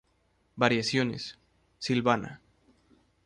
[0.55, 1.37] Variaciones:
[1.77, 2.41] Silvana.